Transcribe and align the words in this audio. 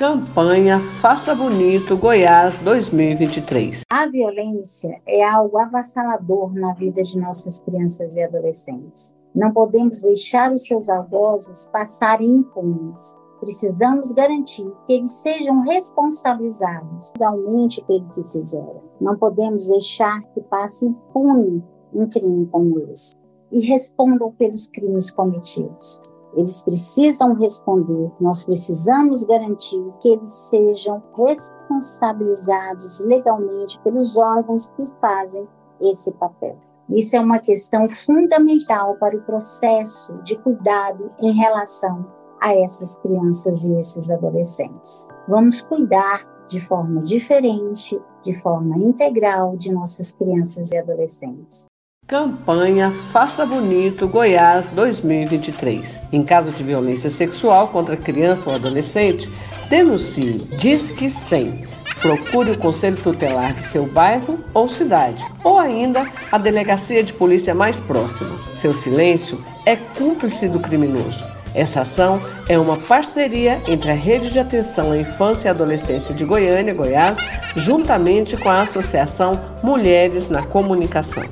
Campanha 0.00 0.78
Faça 0.78 1.34
Bonito 1.34 1.96
Goiás 1.96 2.58
2023. 2.58 3.82
A 3.90 4.06
violência 4.06 5.02
é 5.04 5.24
algo 5.24 5.58
avassalador 5.58 6.54
na 6.54 6.72
vida 6.74 7.02
de 7.02 7.18
nossas 7.18 7.58
crianças 7.58 8.14
e 8.14 8.22
adolescentes. 8.22 9.18
Não 9.34 9.52
podemos 9.52 10.02
deixar 10.02 10.52
os 10.52 10.62
seus 10.68 10.88
algozes 10.88 11.68
passarem 11.72 12.30
impunes. 12.30 13.18
Precisamos 13.40 14.12
garantir 14.12 14.72
que 14.86 14.92
eles 14.92 15.10
sejam 15.20 15.62
responsabilizados 15.62 17.12
legalmente 17.18 17.84
pelo 17.86 18.08
que 18.10 18.22
fizeram. 18.22 18.80
Não 19.00 19.18
podemos 19.18 19.66
deixar 19.66 20.22
que 20.32 20.40
passe 20.42 20.86
impune 20.86 21.60
um 21.92 22.08
crime 22.08 22.46
como 22.52 22.78
esse 22.92 23.16
e 23.50 23.66
respondam 23.66 24.30
pelos 24.38 24.68
crimes 24.68 25.10
cometidos. 25.10 26.00
Eles 26.34 26.62
precisam 26.62 27.34
responder, 27.34 28.10
nós 28.20 28.44
precisamos 28.44 29.24
garantir 29.24 29.82
que 30.00 30.10
eles 30.10 30.30
sejam 30.30 31.02
responsabilizados 31.16 33.00
legalmente 33.00 33.80
pelos 33.80 34.16
órgãos 34.16 34.70
que 34.70 34.84
fazem 35.00 35.48
esse 35.80 36.12
papel. 36.12 36.56
Isso 36.90 37.16
é 37.16 37.20
uma 37.20 37.38
questão 37.38 37.88
fundamental 37.88 38.96
para 38.96 39.16
o 39.16 39.22
processo 39.22 40.14
de 40.22 40.36
cuidado 40.38 41.10
em 41.20 41.32
relação 41.32 42.06
a 42.40 42.54
essas 42.54 42.94
crianças 42.96 43.64
e 43.64 43.74
esses 43.74 44.10
adolescentes. 44.10 45.08
Vamos 45.28 45.60
cuidar 45.60 46.26
de 46.48 46.58
forma 46.60 47.02
diferente, 47.02 48.00
de 48.22 48.32
forma 48.32 48.78
integral 48.78 49.54
de 49.56 49.70
nossas 49.70 50.12
crianças 50.12 50.72
e 50.72 50.78
adolescentes. 50.78 51.66
Campanha 52.08 52.90
Faça 52.90 53.44
Bonito 53.44 54.08
Goiás 54.08 54.70
2023. 54.70 56.00
Em 56.10 56.24
caso 56.24 56.50
de 56.50 56.64
violência 56.64 57.10
sexual 57.10 57.68
contra 57.68 57.98
criança 57.98 58.48
ou 58.48 58.56
adolescente, 58.56 59.30
denuncie 59.68 60.48
Disque 60.56 61.10
100. 61.10 61.64
Procure 62.00 62.52
o 62.52 62.58
conselho 62.58 62.96
tutelar 62.96 63.52
de 63.52 63.62
seu 63.62 63.84
bairro 63.84 64.38
ou 64.54 64.70
cidade, 64.70 65.22
ou 65.44 65.58
ainda 65.58 66.10
a 66.32 66.38
delegacia 66.38 67.04
de 67.04 67.12
polícia 67.12 67.54
mais 67.54 67.78
próxima. 67.78 68.34
Seu 68.56 68.72
silêncio 68.72 69.44
é 69.66 69.76
cúmplice 69.76 70.48
do 70.48 70.60
criminoso. 70.60 71.22
Essa 71.54 71.82
ação 71.82 72.22
é 72.48 72.58
uma 72.58 72.78
parceria 72.78 73.60
entre 73.68 73.90
a 73.90 73.94
Rede 73.94 74.30
de 74.30 74.38
Atenção 74.38 74.92
à 74.92 74.96
Infância 74.96 75.48
e 75.48 75.50
Adolescência 75.50 76.14
de 76.14 76.24
Goiânia, 76.24 76.72
Goiás, 76.72 77.18
juntamente 77.54 78.34
com 78.38 78.48
a 78.48 78.62
Associação 78.62 79.38
Mulheres 79.62 80.30
na 80.30 80.42
Comunicação. 80.42 81.24